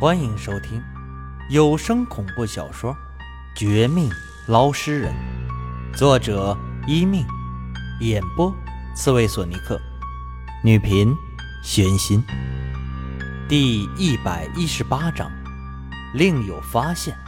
[0.00, 0.80] 欢迎收听
[1.50, 2.92] 有声恐怖小说
[3.56, 4.08] 《绝命
[4.46, 5.12] 捞尸人》，
[5.96, 7.26] 作者一命，
[7.98, 8.54] 演播
[8.94, 9.76] 刺猬索尼克，
[10.62, 11.12] 女频
[11.64, 12.22] 玄心。
[13.48, 15.28] 第一百一十八章，
[16.14, 17.18] 另有发现。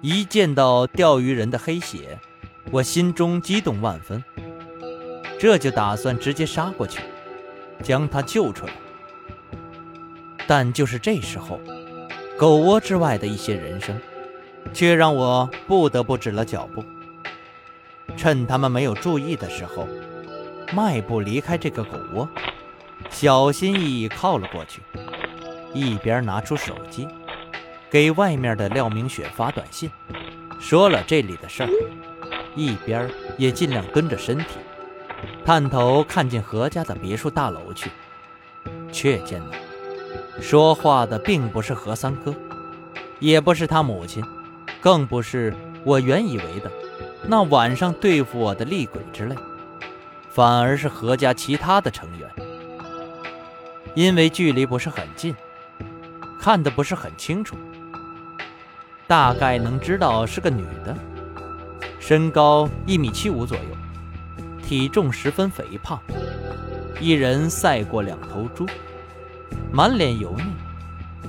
[0.00, 2.20] 一见到钓鱼人的黑血，
[2.70, 4.22] 我心中激动万分，
[5.40, 7.00] 这就打算直接杀过去，
[7.82, 8.72] 将他救出来。
[10.46, 11.60] 但就是这时候，
[12.38, 14.00] 狗窝之外的一些人声，
[14.72, 16.84] 却让我不得不止了脚步。
[18.16, 19.86] 趁他们没有注意的时候，
[20.74, 22.28] 迈步离开这个狗窝，
[23.10, 24.82] 小心翼翼靠了过去，
[25.72, 27.08] 一边拿出手机。
[27.90, 29.90] 给外面的廖明雪发短信，
[30.58, 31.68] 说了这里的事儿，
[32.56, 34.46] 一边也尽量蹲着身体，
[35.44, 37.90] 探头看进何家的别墅大楼去，
[38.92, 39.50] 却见了
[40.40, 42.34] 说话的并不是何三哥，
[43.18, 44.24] 也不是他母亲，
[44.80, 45.52] 更不是
[45.84, 46.70] 我原以为的
[47.26, 49.36] 那晚上对付我的厉鬼之类，
[50.30, 52.30] 反而是何家其他的成员，
[53.94, 55.34] 因为距离不是很近，
[56.40, 57.56] 看的不是很清楚。
[59.08, 60.96] 大概能知道是个女的，
[62.00, 63.64] 身高一米七五左右，
[64.72, 66.00] 体重十分肥胖，
[66.98, 68.66] 一人赛过两头猪，
[69.70, 70.44] 满脸油腻，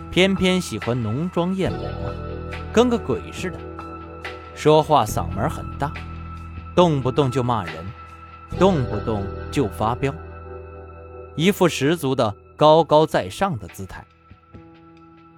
[0.10, 1.80] 偏偏喜欢浓妆艳抹，
[2.72, 3.60] 跟个鬼似的，
[4.56, 5.92] 说话嗓门很大，
[6.74, 7.76] 动不动就骂人，
[8.58, 10.16] 动不动就发飙，
[11.36, 14.06] 一副十足的高高在上的姿态。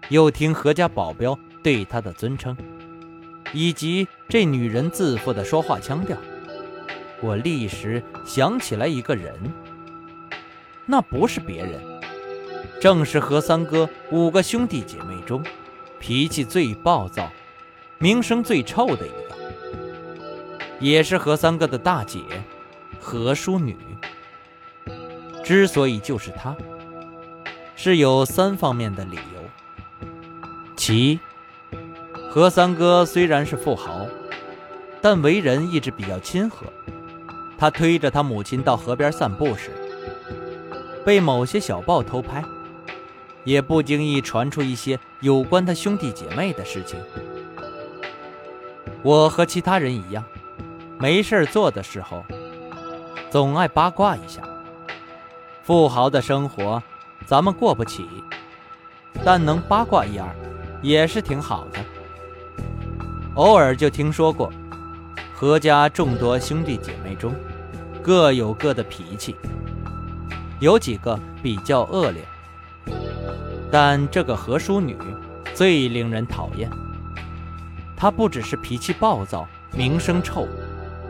[0.09, 1.36] 又听何家保镖。
[1.64, 2.56] 对他的尊称，
[3.52, 6.16] 以及这女人自负的说话腔调，
[7.21, 9.33] 我立时想起来一个人，
[10.85, 11.81] 那不是别人，
[12.80, 15.44] 正是何三哥五个兄弟姐妹中
[15.99, 17.31] 脾气最暴躁、
[17.97, 19.35] 名声最臭的一个，
[20.79, 22.19] 也是何三哥的大姐
[23.00, 23.75] 何淑女。
[25.44, 26.56] 之所以就是她，
[27.75, 30.09] 是有三方面的理由，
[30.75, 31.19] 其一。
[32.29, 34.06] 何三哥虽然是富豪，
[35.01, 36.66] 但为人一直比较亲和。
[37.57, 39.71] 他推着他母亲到河边散步时，
[41.05, 42.43] 被某些小报偷拍，
[43.43, 46.99] 也不经意传出一些有关他兄弟姐妹的事情。
[49.01, 50.23] 我和其他人一样，
[50.97, 52.25] 没事做的时候，
[53.29, 54.41] 总爱八卦一下。
[55.63, 56.81] 富豪的生活，
[57.25, 58.07] 咱们过不起，
[59.23, 60.27] 但能八卦一二，
[60.81, 61.79] 也是挺好的。
[63.35, 64.51] 偶尔就听说过，
[65.38, 67.35] 何家众多兄弟姐妹中，
[68.01, 69.35] 各有各的脾气，
[70.62, 72.23] 有几个比较恶劣，
[73.69, 74.96] 但这个何淑女
[75.53, 76.69] 最令人讨厌。
[77.97, 80.47] 她不只是脾气暴躁、名声臭，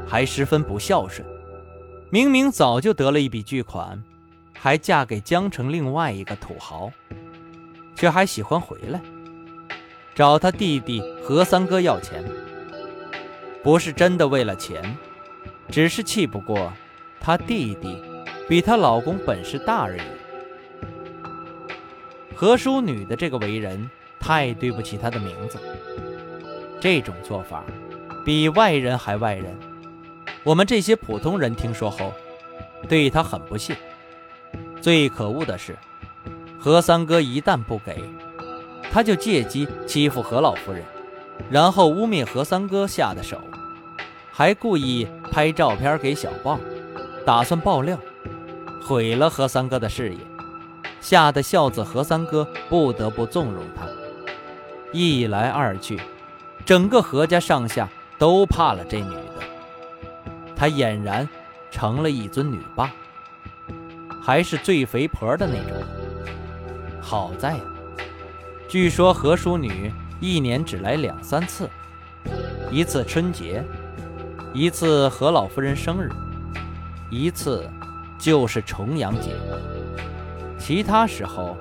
[0.08, 1.24] 还十分不孝顺。
[2.10, 4.04] 明明早就得了一笔巨款，
[4.58, 6.92] 还嫁给江城另外一个土豪，
[7.96, 9.00] 却还喜欢回来。
[10.16, 12.24] 找他弟弟何三哥要钱，
[13.66, 14.96] 不是真的为了钱，
[15.70, 16.72] 只是气不过
[17.20, 18.00] 她弟弟
[18.48, 20.02] 比她老公本事大而已。
[22.36, 23.90] 何淑女的这个为人
[24.20, 25.58] 太对不起她的名字，
[26.80, 27.64] 这种做法
[28.24, 29.58] 比外人还外人。
[30.44, 32.14] 我们这些普通人听说后，
[32.88, 33.76] 对她很不屑。
[34.80, 35.76] 最可恶的是，
[36.60, 38.00] 何三哥一旦不给。
[38.92, 40.84] 他就借机欺负何老夫人，
[41.50, 43.42] 然后污蔑何三哥下的手，
[44.38, 46.60] 还故意拍照片给小报，
[47.26, 47.98] 打算爆料，
[48.86, 50.20] 毁了何三哥的事业，
[51.00, 53.88] 吓得孝子何三哥不得不纵容他。
[54.92, 55.98] 一来二去，
[56.66, 57.88] 整个何家上下
[58.18, 59.42] 都怕了这女的，
[60.54, 61.26] 她俨然
[61.72, 62.92] 成了一尊女霸，
[64.22, 65.82] 还是最肥婆的那种。
[67.00, 67.58] 好在。
[68.68, 71.70] 据说何淑女一年只来两三次，
[72.70, 73.64] 一次春节，
[74.56, 76.10] 一次何老夫人生日，
[77.12, 77.70] 一次
[78.18, 79.36] 就是重阳节，
[80.58, 81.58] 其他时候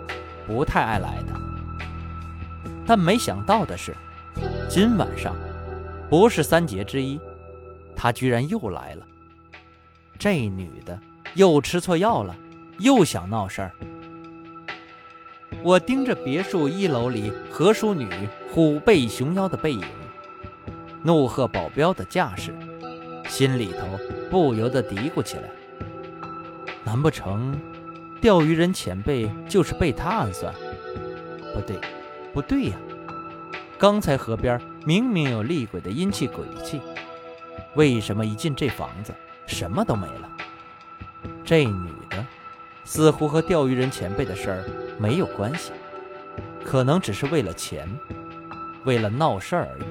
[0.46, 1.32] 不太爱来的。
[2.86, 3.96] 但没想到的是，
[4.68, 5.34] 今晚上
[6.08, 7.18] 不是三节之一，
[7.96, 9.04] 她居然又来了。
[10.16, 10.96] 这女的
[11.34, 12.32] 又吃错药了，
[12.78, 13.72] 又想闹事儿。
[15.64, 18.08] 我盯着别墅一楼里何淑女
[18.52, 19.84] 虎背熊腰的背影，
[21.02, 22.54] 怒喝保镖的架势，
[23.28, 23.98] 心里头
[24.30, 25.50] 不由得嘀咕起来：
[26.84, 27.58] 难不成
[28.20, 30.54] 钓鱼人前辈就是被他暗算？
[31.52, 31.78] 不对，
[32.32, 32.76] 不对呀！
[33.76, 36.80] 刚才河边明明有厉鬼的阴气鬼气，
[37.74, 39.12] 为什么一进这房子
[39.46, 40.30] 什么都没了？
[41.44, 42.24] 这女的
[42.84, 44.64] 似乎和钓鱼人前辈的事儿
[44.98, 45.72] 没有关系，
[46.64, 47.88] 可能只是为了钱，
[48.84, 49.84] 为了闹事儿而已。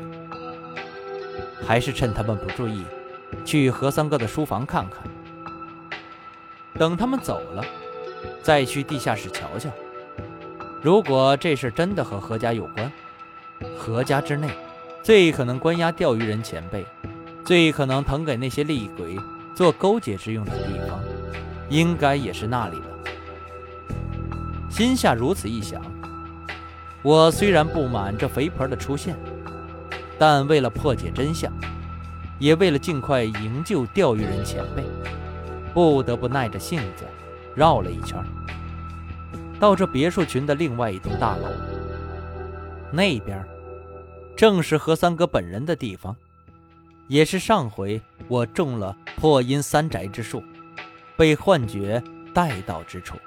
[1.66, 2.84] 还是趁他们不注意，
[3.46, 5.00] 去何三哥的书房看看。
[6.78, 7.64] 等他们走了，
[8.42, 9.70] 再去地下室瞧瞧。
[10.82, 12.92] 如果这事真的和何家有关，
[13.78, 14.50] 何家之内
[15.02, 16.86] 最可能关押钓鱼人前辈，
[17.46, 19.18] 最可能腾给那些厉鬼
[19.56, 21.00] 做勾结之用的地方，
[21.70, 22.86] 应该也是那里了。
[24.70, 25.80] 心下如此一想，
[27.04, 29.16] 我虽然不满这肥婆的出现，
[30.18, 31.54] 但为了破解真相，
[32.40, 34.84] 也为了尽快营救钓鱼人前辈。
[35.74, 37.04] 不得不耐着性子
[37.56, 38.24] 绕了一圈，
[39.60, 41.48] 到这别墅群的另外一栋大楼。
[42.92, 43.44] 那边
[44.36, 46.16] 正是何三哥本人的地方，
[47.08, 50.44] 也是上回我中了破阴三宅之术，
[51.18, 52.04] 被幻觉
[52.36, 53.18] 带到之处。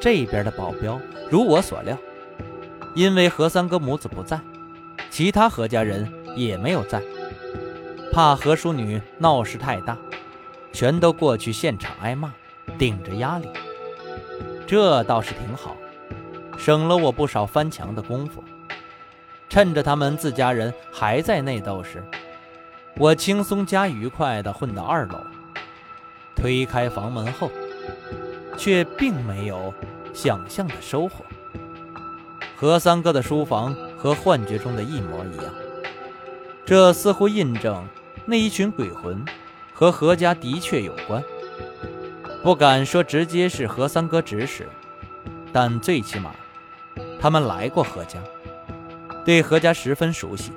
[0.00, 0.98] 这边的保镖
[1.30, 1.98] 如我所料，
[2.94, 4.40] 因为何三哥母子不在，
[5.10, 7.02] 其他何家人也没有在，
[8.16, 9.94] 怕何淑女闹事太大。
[10.72, 12.32] 全都过去现场挨骂，
[12.78, 13.46] 顶着压力，
[14.66, 15.76] 这倒是挺好，
[16.56, 18.42] 省了我不少翻墙的功夫。
[19.50, 22.02] 趁着他们自家人还在内斗时，
[22.96, 25.18] 我轻松加愉快地混到二楼。
[26.34, 27.50] 推开房门后，
[28.56, 29.74] 却并没有
[30.14, 31.22] 想象的收获。
[32.56, 35.54] 何三哥的书房和幻觉中的一模一样，
[36.64, 37.86] 这似乎印证
[38.26, 39.24] 那一群鬼魂。
[39.78, 41.22] 和何家的确有关，
[42.42, 44.66] 不敢说直接是何三哥指使，
[45.52, 46.30] 但最起码，
[47.20, 48.18] 他们来过何家，
[49.22, 50.50] 对何家十分熟悉，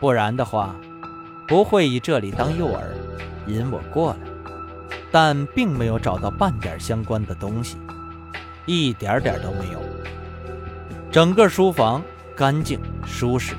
[0.00, 0.74] 不然的话，
[1.46, 2.82] 不会以这里当诱饵，
[3.46, 4.18] 引我过来。
[5.12, 7.76] 但并没有找到半点相关的东西，
[8.64, 9.80] 一点点都没有。
[11.12, 12.02] 整个书房
[12.34, 13.54] 干净舒适，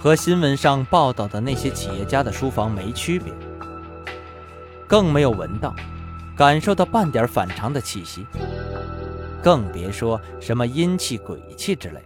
[0.00, 3.30] 和新闻上报道的那些企业家的书房没区别。
[4.88, 5.76] 更没有闻到、
[6.34, 8.26] 感受到半点反常的气息，
[9.42, 12.00] 更别说什么阴气、鬼气之类。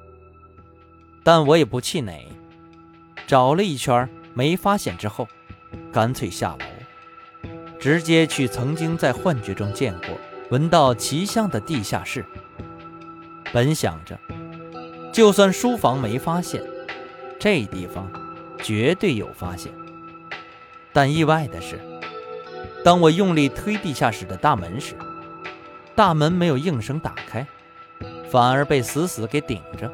[1.23, 2.27] 但我也不气馁，
[3.29, 5.29] 找了一圈没发现之后，
[5.93, 7.49] 干脆下楼，
[7.79, 10.09] 直接去曾经在幻觉中见过、
[10.51, 12.25] 闻到奇香的地下室。
[13.53, 14.19] 本想着，
[15.13, 16.61] 就算书房没发现，
[17.39, 18.11] 这地方
[18.59, 19.73] 绝对有发现。
[20.93, 21.81] 但意外的是。
[22.85, 24.95] 当我用力推地下室的大门时，
[25.95, 27.47] 大门没有应声打开，
[28.31, 29.91] 反而被死死给顶着，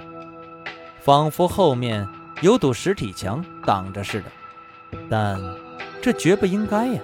[1.01, 2.09] 仿佛后面
[2.41, 4.99] 有堵实体墙挡着似的。
[5.09, 5.41] 但
[6.03, 7.01] 这绝不应该呀！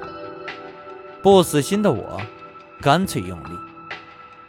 [1.23, 2.21] 不死心的我，
[2.81, 3.57] 干脆用力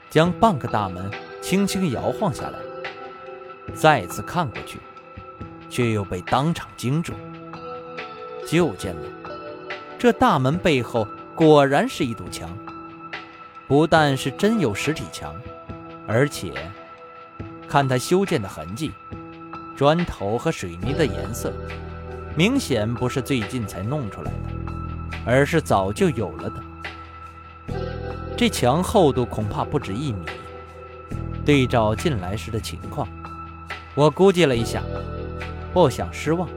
[0.10, 2.58] 将半个大门轻轻摇晃下来，
[3.76, 4.80] 再次看过去，
[5.70, 7.14] 却又被当场惊住。
[8.48, 9.02] 就见了
[9.98, 11.08] 这大门背后。
[11.36, 12.50] 果然是一堵墙，
[13.68, 15.36] 不但是真有实体墙，
[16.08, 16.52] 而且
[17.68, 18.92] 看它修建的痕迹，
[19.76, 21.54] 砖头和水泥的颜色，
[22.36, 27.76] 明显不是最近才弄出来的，而是早就有了的。
[28.36, 30.26] 这墙厚度恐怕不止一米。
[31.46, 33.08] 对照进来时的情况，
[33.94, 34.82] 我估计了一下，
[35.78, 36.50] 不想失望，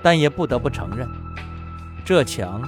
[0.00, 1.08] 但也不得不承认，
[2.04, 2.62] 这墙。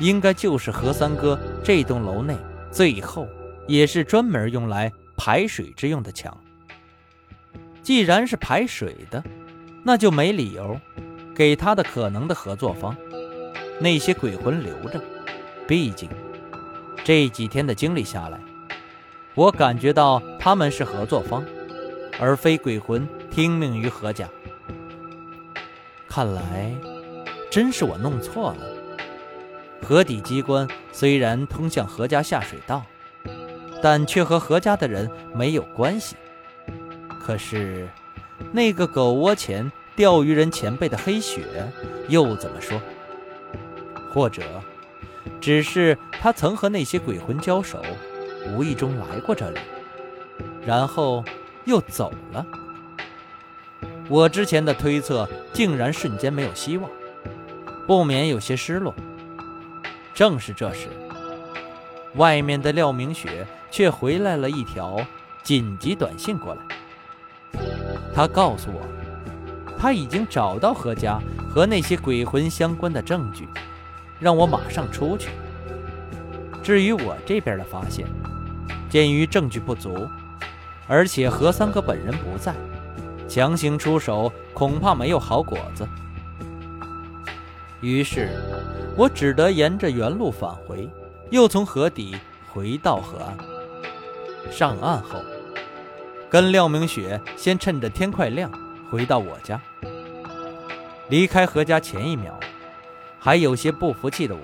[0.00, 2.36] 应该就是何三哥这栋楼内
[2.72, 3.28] 最后
[3.68, 6.36] 也是专门用来排水之用的墙。
[7.80, 9.22] 既然是排水的，
[9.84, 10.76] 那就没理由
[11.32, 12.96] 给他的可能的合作方
[13.78, 15.00] 那些鬼魂留着。
[15.68, 16.08] 毕竟
[17.04, 18.40] 这几天的经历下来，
[19.36, 21.44] 我感觉到他们是合作方，
[22.18, 24.28] 而非鬼魂听命于何家。
[26.14, 26.72] 看来
[27.50, 28.66] 真是我弄错了。
[29.82, 32.84] 河底机关虽然通向何家下水道，
[33.82, 36.14] 但却和何家的人没有关系。
[37.20, 37.88] 可是，
[38.52, 41.42] 那个狗窝前钓鱼人前辈的黑雪
[42.06, 42.80] 又怎么说？
[44.12, 44.44] 或者，
[45.40, 47.82] 只是他曾和那些鬼魂交手，
[48.54, 49.58] 无意中来过这里，
[50.64, 51.24] 然后
[51.64, 52.46] 又走了。
[54.08, 56.90] 我之前的推测竟然瞬间没有希望，
[57.86, 58.94] 不免有些失落。
[60.12, 60.88] 正是这时，
[62.16, 65.00] 外面的廖明雪却回来了一条
[65.42, 67.60] 紧急短信过来。
[68.14, 68.80] 他告诉我，
[69.78, 71.18] 他已经找到何家
[71.48, 73.48] 和那些鬼魂相关的证据，
[74.20, 75.30] 让我马上出去。
[76.62, 78.06] 至于我这边的发现，
[78.88, 80.08] 鉴于证据不足，
[80.86, 82.54] 而且何三哥本人不在，
[83.28, 85.88] 强行出手恐怕没有好果子。
[87.80, 88.30] 于是，
[88.96, 90.88] 我只得沿着原路返回，
[91.30, 92.16] 又从河底
[92.52, 93.36] 回到河岸。
[94.50, 95.20] 上岸后，
[96.30, 98.50] 跟廖明雪先趁着天快亮
[98.90, 99.60] 回到我家。
[101.08, 102.38] 离开何家前一秒，
[103.18, 104.40] 还有些不服气的我，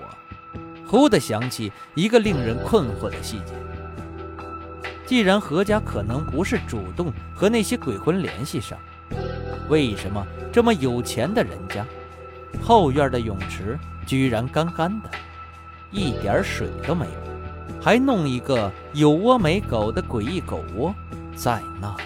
[0.85, 3.53] 忽地想起一个令人困惑的细节：
[5.11, 8.79] 既然何家可能不是主动和那些鬼魂联系上，
[9.67, 11.85] 为什么这么有钱的人家？
[12.61, 15.09] 后院的泳池居然干干的，
[15.91, 20.95] 一点水都没有，还弄一个有窝没狗的诡异狗窝
[21.35, 22.03] 在那里。